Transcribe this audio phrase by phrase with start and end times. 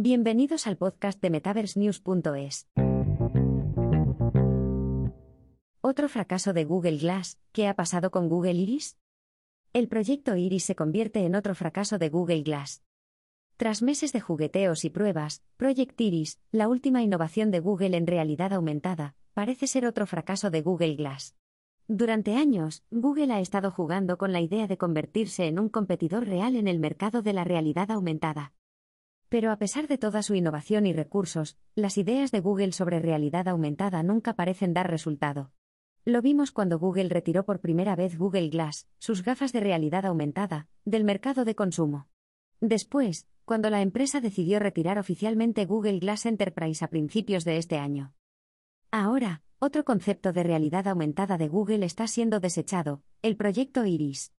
[0.00, 2.68] Bienvenidos al podcast de MetaverseNews.es.
[5.80, 8.96] Otro fracaso de Google Glass, ¿qué ha pasado con Google Iris?
[9.72, 12.84] El proyecto Iris se convierte en otro fracaso de Google Glass.
[13.56, 18.52] Tras meses de jugueteos y pruebas, Project Iris, la última innovación de Google en realidad
[18.52, 21.34] aumentada, parece ser otro fracaso de Google Glass.
[21.88, 26.54] Durante años, Google ha estado jugando con la idea de convertirse en un competidor real
[26.54, 28.52] en el mercado de la realidad aumentada.
[29.28, 33.46] Pero a pesar de toda su innovación y recursos, las ideas de Google sobre realidad
[33.48, 35.52] aumentada nunca parecen dar resultado.
[36.06, 40.68] Lo vimos cuando Google retiró por primera vez Google Glass, sus gafas de realidad aumentada,
[40.86, 42.08] del mercado de consumo.
[42.60, 48.14] Después, cuando la empresa decidió retirar oficialmente Google Glass Enterprise a principios de este año.
[48.90, 54.32] Ahora, otro concepto de realidad aumentada de Google está siendo desechado, el proyecto Iris.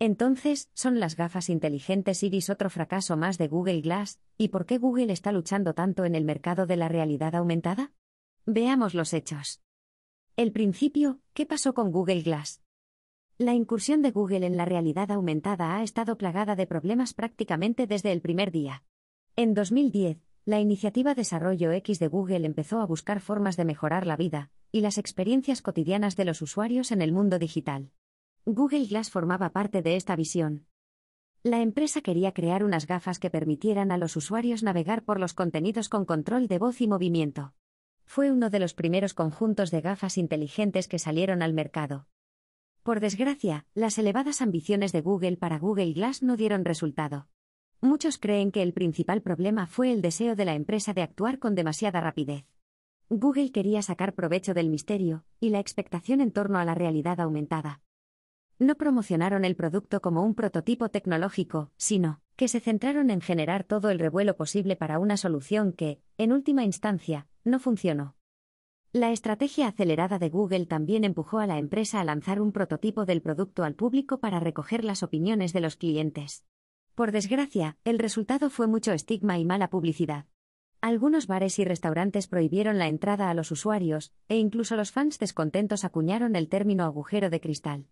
[0.00, 4.20] Entonces, ¿son las gafas inteligentes Iris otro fracaso más de Google Glass?
[4.36, 7.92] ¿Y por qué Google está luchando tanto en el mercado de la realidad aumentada?
[8.46, 9.60] Veamos los hechos.
[10.36, 12.62] El principio, ¿qué pasó con Google Glass?
[13.38, 18.12] La incursión de Google en la realidad aumentada ha estado plagada de problemas prácticamente desde
[18.12, 18.84] el primer día.
[19.34, 24.16] En 2010, la iniciativa Desarrollo X de Google empezó a buscar formas de mejorar la
[24.16, 27.90] vida y las experiencias cotidianas de los usuarios en el mundo digital.
[28.44, 30.66] Google Glass formaba parte de esta visión.
[31.42, 35.88] La empresa quería crear unas gafas que permitieran a los usuarios navegar por los contenidos
[35.88, 37.54] con control de voz y movimiento.
[38.04, 42.08] Fue uno de los primeros conjuntos de gafas inteligentes que salieron al mercado.
[42.82, 47.28] Por desgracia, las elevadas ambiciones de Google para Google Glass no dieron resultado.
[47.80, 51.54] Muchos creen que el principal problema fue el deseo de la empresa de actuar con
[51.54, 52.46] demasiada rapidez.
[53.10, 57.80] Google quería sacar provecho del misterio y la expectación en torno a la realidad aumentada.
[58.58, 63.90] No promocionaron el producto como un prototipo tecnológico, sino que se centraron en generar todo
[63.90, 68.16] el revuelo posible para una solución que, en última instancia, no funcionó.
[68.92, 73.22] La estrategia acelerada de Google también empujó a la empresa a lanzar un prototipo del
[73.22, 76.44] producto al público para recoger las opiniones de los clientes.
[76.94, 80.26] Por desgracia, el resultado fue mucho estigma y mala publicidad.
[80.80, 85.84] Algunos bares y restaurantes prohibieron la entrada a los usuarios, e incluso los fans descontentos
[85.84, 87.86] acuñaron el término agujero de cristal.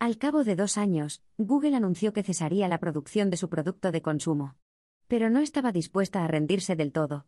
[0.00, 4.00] Al cabo de dos años, Google anunció que cesaría la producción de su producto de
[4.00, 4.56] consumo.
[5.08, 7.26] Pero no estaba dispuesta a rendirse del todo.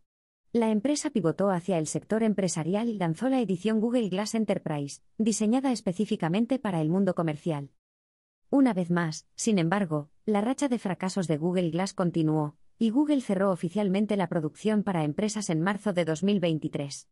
[0.53, 5.71] La empresa pivotó hacia el sector empresarial y lanzó la edición Google Glass Enterprise, diseñada
[5.71, 7.69] específicamente para el mundo comercial.
[8.49, 13.21] Una vez más, sin embargo, la racha de fracasos de Google Glass continuó, y Google
[13.21, 17.07] cerró oficialmente la producción para empresas en marzo de 2023.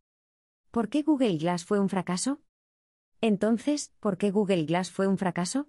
[0.72, 2.40] ¿Por qué Google Glass fue un fracaso?
[3.24, 5.68] Entonces, ¿por qué Google Glass fue un fracaso?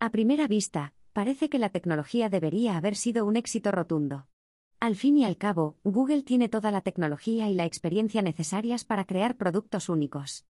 [0.00, 4.26] A primera vista, parece que la tecnología debería haber sido un éxito rotundo.
[4.80, 9.04] Al fin y al cabo, Google tiene toda la tecnología y la experiencia necesarias para
[9.04, 10.46] crear productos únicos.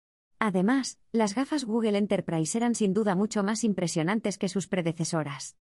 [0.40, 5.56] Además, las gafas Google Enterprise eran sin duda mucho más impresionantes que sus predecesoras.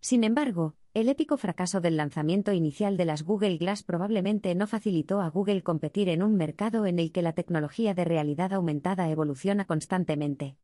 [0.00, 5.20] Sin embargo, el épico fracaso del lanzamiento inicial de las Google Glass probablemente no facilitó
[5.20, 9.64] a Google competir en un mercado en el que la tecnología de realidad aumentada evoluciona
[9.64, 10.56] constantemente.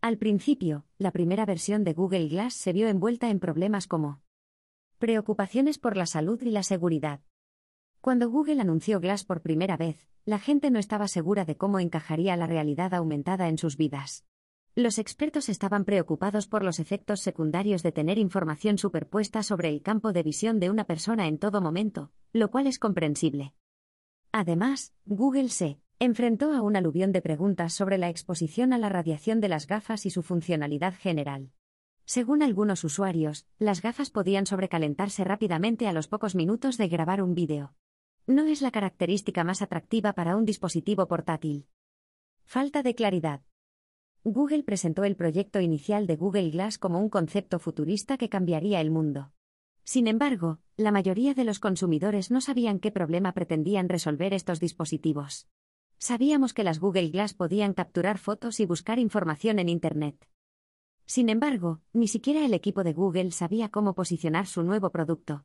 [0.00, 4.22] Al principio, la primera versión de Google Glass se vio envuelta en problemas como
[4.98, 7.20] preocupaciones por la salud y la seguridad,
[8.04, 12.36] cuando Google anunció Glass por primera vez, la gente no estaba segura de cómo encajaría
[12.36, 14.26] la realidad aumentada en sus vidas.
[14.76, 20.12] Los expertos estaban preocupados por los efectos secundarios de tener información superpuesta sobre el campo
[20.12, 23.54] de visión de una persona en todo momento, lo cual es comprensible.
[24.32, 29.40] Además, Google se enfrentó a un aluvión de preguntas sobre la exposición a la radiación
[29.40, 31.52] de las gafas y su funcionalidad general.
[32.04, 37.34] Según algunos usuarios, las gafas podían sobrecalentarse rápidamente a los pocos minutos de grabar un
[37.34, 37.74] vídeo.
[38.26, 41.68] No es la característica más atractiva para un dispositivo portátil.
[42.44, 43.42] Falta de claridad.
[44.26, 48.90] Google presentó el proyecto inicial de Google Glass como un concepto futurista que cambiaría el
[48.90, 49.32] mundo.
[49.84, 55.46] Sin embargo, la mayoría de los consumidores no sabían qué problema pretendían resolver estos dispositivos.
[55.98, 60.26] Sabíamos que las Google Glass podían capturar fotos y buscar información en Internet.
[61.04, 65.44] Sin embargo, ni siquiera el equipo de Google sabía cómo posicionar su nuevo producto.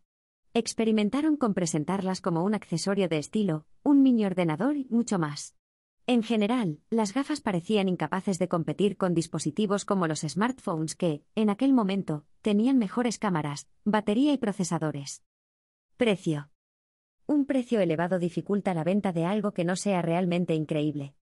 [0.54, 5.59] Experimentaron con presentarlas como un accesorio de estilo, un mini ordenador y mucho más.
[6.10, 11.52] En general, las gafas parecían incapaces de competir con dispositivos como los smartphones que, en
[11.52, 15.22] aquel momento, tenían mejores cámaras, batería y procesadores.
[15.98, 16.50] Precio.
[17.28, 21.14] Un precio elevado dificulta la venta de algo que no sea realmente increíble.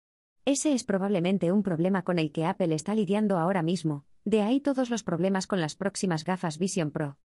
[0.45, 4.61] Ese es probablemente un problema con el que Apple está lidiando ahora mismo, de ahí
[4.61, 7.19] todos los problemas con las próximas gafas Vision Pro.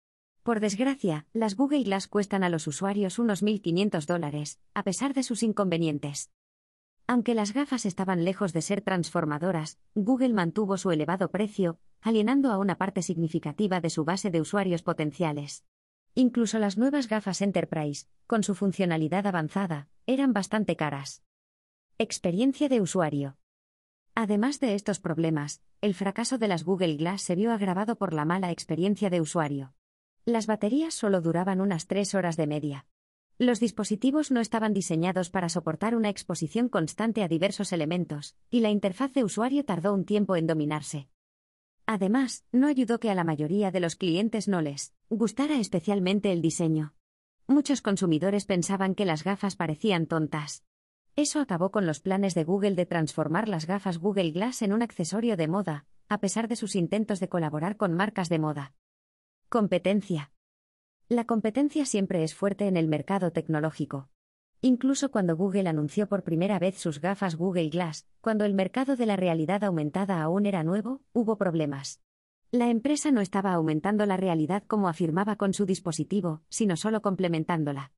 [0.42, 5.24] Por desgracia, las Google Glass cuestan a los usuarios unos 1.500 dólares, a pesar de
[5.24, 6.30] sus inconvenientes.
[7.10, 12.58] Aunque las gafas estaban lejos de ser transformadoras, Google mantuvo su elevado precio, alienando a
[12.58, 15.64] una parte significativa de su base de usuarios potenciales.
[16.14, 21.24] Incluso las nuevas gafas Enterprise, con su funcionalidad avanzada, eran bastante caras.
[21.98, 23.38] Experiencia de usuario.
[24.14, 28.24] Además de estos problemas, el fracaso de las Google Glass se vio agravado por la
[28.24, 29.74] mala experiencia de usuario.
[30.24, 32.86] Las baterías solo duraban unas tres horas de media.
[33.40, 38.68] Los dispositivos no estaban diseñados para soportar una exposición constante a diversos elementos, y la
[38.68, 41.08] interfaz de usuario tardó un tiempo en dominarse.
[41.86, 46.42] Además, no ayudó que a la mayoría de los clientes no les gustara especialmente el
[46.42, 46.92] diseño.
[47.46, 50.62] Muchos consumidores pensaban que las gafas parecían tontas.
[51.16, 54.82] Eso acabó con los planes de Google de transformar las gafas Google Glass en un
[54.82, 58.74] accesorio de moda, a pesar de sus intentos de colaborar con marcas de moda.
[59.48, 60.30] Competencia.
[61.12, 64.08] La competencia siempre es fuerte en el mercado tecnológico.
[64.60, 69.06] Incluso cuando Google anunció por primera vez sus gafas Google Glass, cuando el mercado de
[69.06, 72.00] la realidad aumentada aún era nuevo, hubo problemas.
[72.52, 77.90] La empresa no estaba aumentando la realidad como afirmaba con su dispositivo, sino solo complementándola.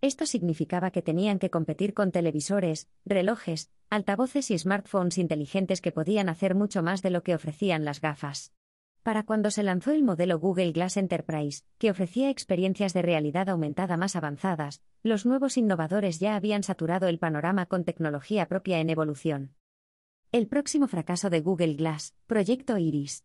[0.00, 6.28] Esto significaba que tenían que competir con televisores, relojes, altavoces y smartphones inteligentes que podían
[6.28, 8.52] hacer mucho más de lo que ofrecían las gafas.
[9.02, 13.96] Para cuando se lanzó el modelo Google Glass Enterprise, que ofrecía experiencias de realidad aumentada
[13.96, 19.56] más avanzadas, los nuevos innovadores ya habían saturado el panorama con tecnología propia en evolución.
[20.30, 23.24] El próximo fracaso de Google Glass, Proyecto Iris.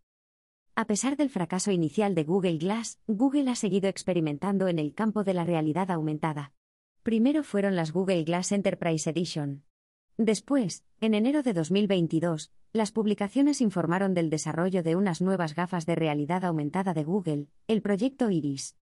[0.74, 5.24] A pesar del fracaso inicial de Google Glass, Google ha seguido experimentando en el campo
[5.24, 6.54] de la realidad aumentada.
[7.04, 9.64] Primero fueron las Google Glass Enterprise Edition.
[10.18, 15.96] Después, en enero de 2022, las publicaciones informaron del desarrollo de unas nuevas gafas de
[15.96, 18.76] realidad aumentada de Google, el proyecto Iris.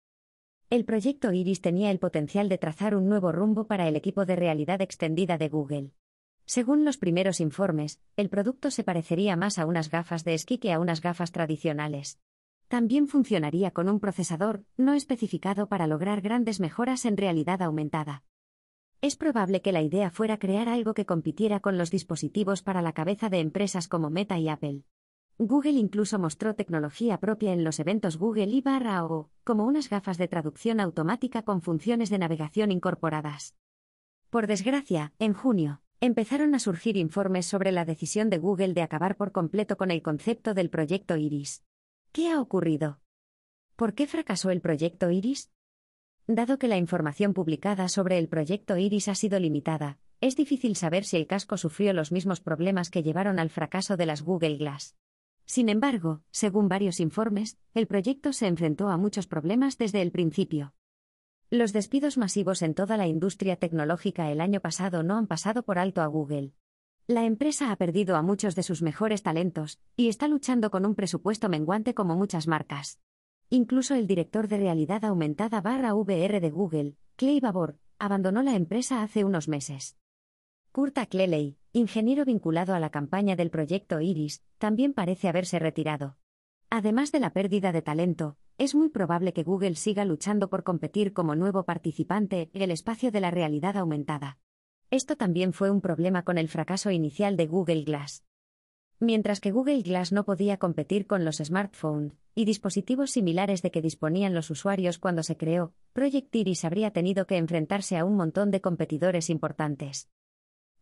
[0.70, 4.36] El proyecto Iris tenía el potencial de trazar un nuevo rumbo para el equipo de
[4.36, 5.90] realidad extendida de Google.
[6.46, 10.72] Según los primeros informes, el producto se parecería más a unas gafas de esquí que
[10.72, 12.18] a unas gafas tradicionales.
[12.68, 18.24] También funcionaría con un procesador no especificado para lograr grandes mejoras en realidad aumentada.
[19.04, 22.94] Es probable que la idea fuera crear algo que compitiera con los dispositivos para la
[22.94, 24.84] cabeza de empresas como Meta y Apple.
[25.36, 28.64] Google incluso mostró tecnología propia en los eventos Google I
[29.02, 33.54] O, como unas gafas de traducción automática con funciones de navegación incorporadas.
[34.30, 39.18] Por desgracia, en junio, empezaron a surgir informes sobre la decisión de Google de acabar
[39.18, 41.62] por completo con el concepto del proyecto Iris.
[42.10, 43.00] ¿Qué ha ocurrido?
[43.76, 45.50] ¿Por qué fracasó el proyecto Iris?
[46.26, 51.04] Dado que la información publicada sobre el proyecto Iris ha sido limitada, es difícil saber
[51.04, 54.96] si el casco sufrió los mismos problemas que llevaron al fracaso de las Google Glass.
[55.44, 60.72] Sin embargo, según varios informes, el proyecto se enfrentó a muchos problemas desde el principio.
[61.50, 65.78] Los despidos masivos en toda la industria tecnológica el año pasado no han pasado por
[65.78, 66.54] alto a Google.
[67.06, 70.94] La empresa ha perdido a muchos de sus mejores talentos, y está luchando con un
[70.94, 72.98] presupuesto menguante como muchas marcas.
[73.50, 79.02] Incluso el director de realidad aumentada barra VR de Google, Clay Babor, abandonó la empresa
[79.02, 79.96] hace unos meses.
[80.72, 86.16] Kurt Cleley, ingeniero vinculado a la campaña del proyecto Iris, también parece haberse retirado.
[86.68, 91.12] Además de la pérdida de talento, es muy probable que Google siga luchando por competir
[91.12, 94.38] como nuevo participante en el espacio de la realidad aumentada.
[94.90, 98.24] Esto también fue un problema con el fracaso inicial de Google Glass.
[99.00, 103.82] Mientras que Google Glass no podía competir con los smartphones y dispositivos similares de que
[103.82, 108.50] disponían los usuarios cuando se creó, Project Iris habría tenido que enfrentarse a un montón
[108.50, 110.08] de competidores importantes.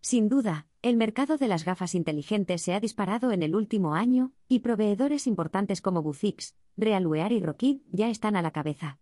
[0.00, 4.32] Sin duda, el mercado de las gafas inteligentes se ha disparado en el último año,
[4.48, 8.98] y proveedores importantes como Buzix, Realwear y Rockit ya están a la cabeza.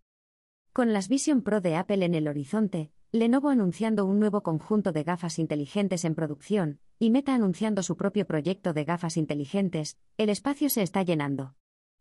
[0.72, 5.02] Con las Vision Pro de Apple en el horizonte, Lenovo anunciando un nuevo conjunto de
[5.02, 10.70] gafas inteligentes en producción, y Meta anunciando su propio proyecto de gafas inteligentes, el espacio
[10.70, 11.56] se está llenando.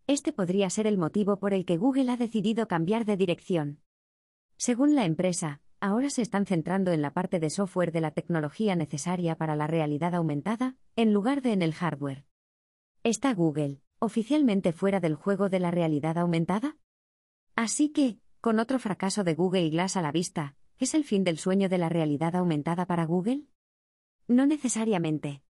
[0.06, 3.80] Este podría ser el motivo por el que Google ha decidido cambiar de dirección.
[4.56, 8.75] Según la empresa, ahora se están centrando en la parte de software de la tecnología
[8.75, 12.25] necesaria para la realidad aumentada, en lugar de en el hardware.
[13.01, 16.78] ¿Está Google oficialmente fuera del juego de la realidad aumentada?
[17.56, 21.38] Así que, con otro fracaso de Google Glass a la vista, ¿Es el fin del
[21.38, 23.43] sueño de la realidad aumentada para Google?
[24.29, 25.43] No necesariamente.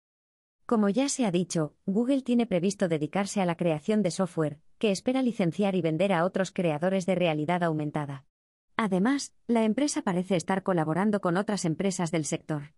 [0.66, 4.92] Como ya se ha dicho, Google tiene previsto dedicarse a la creación de software, que
[4.92, 8.24] espera licenciar y vender a otros creadores de realidad aumentada.
[8.76, 12.74] Además, la empresa parece estar colaborando con otras empresas del sector.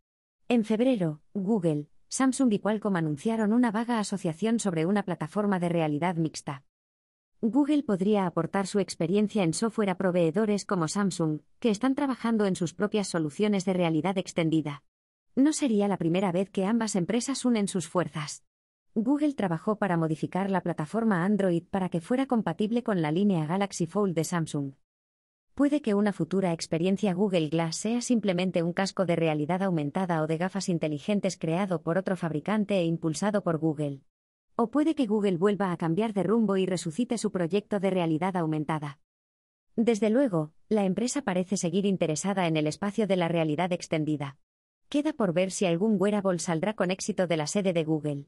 [0.49, 6.15] En febrero, Google, Samsung y Qualcomm anunciaron una vaga asociación sobre una plataforma de realidad
[6.17, 6.65] mixta.
[7.41, 12.57] Google podría aportar su experiencia en software a proveedores como Samsung, que están trabajando en
[12.57, 14.83] sus propias soluciones de realidad extendida.
[15.37, 18.43] No sería la primera vez que ambas empresas unen sus fuerzas.
[18.97, 23.87] Google trabajó para modificar la plataforma Android para que fuera compatible con la línea Galaxy
[23.87, 24.73] Fold de Samsung.
[25.55, 30.27] Puede que una futura experiencia Google Glass sea simplemente un casco de realidad aumentada o
[30.27, 34.01] de gafas inteligentes creado por otro fabricante e impulsado por Google.
[34.61, 38.37] O puede que Google vuelva a cambiar de rumbo y resucite su proyecto de realidad
[38.37, 38.99] aumentada.
[39.77, 44.37] Desde luego, la empresa parece seguir interesada en el espacio de la realidad extendida.
[44.89, 48.25] Queda por ver si algún wearable saldrá con éxito de la sede de Google.